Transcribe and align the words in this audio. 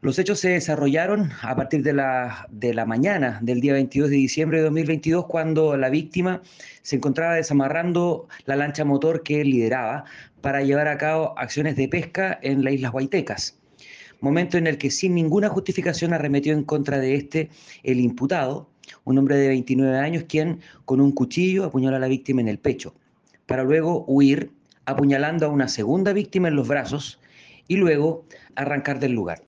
Los 0.00 0.16
hechos 0.20 0.38
se 0.38 0.50
desarrollaron 0.50 1.32
a 1.42 1.56
partir 1.56 1.82
de 1.82 1.92
la, 1.92 2.46
de 2.52 2.72
la 2.72 2.86
mañana 2.86 3.40
del 3.42 3.60
día 3.60 3.72
22 3.72 4.08
de 4.10 4.14
diciembre 4.14 4.58
de 4.58 4.64
2022, 4.64 5.26
cuando 5.26 5.76
la 5.76 5.90
víctima 5.90 6.40
se 6.82 6.94
encontraba 6.94 7.34
desamarrando 7.34 8.28
la 8.44 8.54
lancha 8.54 8.84
motor 8.84 9.24
que 9.24 9.40
él 9.40 9.50
lideraba 9.50 10.04
para 10.40 10.62
llevar 10.62 10.86
a 10.86 10.98
cabo 10.98 11.36
acciones 11.36 11.74
de 11.74 11.88
pesca 11.88 12.38
en 12.42 12.62
las 12.62 12.74
Islas 12.74 12.92
Guaitecas. 12.92 13.58
Momento 14.20 14.56
en 14.56 14.68
el 14.68 14.78
que 14.78 14.92
sin 14.92 15.16
ninguna 15.16 15.48
justificación 15.48 16.12
arremetió 16.12 16.52
en 16.52 16.62
contra 16.62 17.00
de 17.00 17.16
este 17.16 17.50
el 17.82 17.98
imputado, 17.98 18.70
un 19.02 19.18
hombre 19.18 19.34
de 19.36 19.48
29 19.48 19.98
años, 19.98 20.26
quien 20.28 20.60
con 20.84 21.00
un 21.00 21.10
cuchillo 21.10 21.64
apuñaló 21.64 21.96
a 21.96 22.00
la 22.00 22.06
víctima 22.06 22.40
en 22.40 22.48
el 22.48 22.60
pecho, 22.60 22.94
para 23.46 23.64
luego 23.64 24.04
huir 24.06 24.52
apuñalando 24.84 25.46
a 25.46 25.48
una 25.48 25.66
segunda 25.66 26.12
víctima 26.12 26.46
en 26.46 26.54
los 26.54 26.68
brazos 26.68 27.18
y 27.66 27.74
luego 27.76 28.24
arrancar 28.54 29.00
del 29.00 29.10
lugar. 29.10 29.42